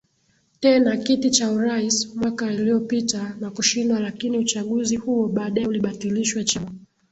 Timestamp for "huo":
4.95-5.27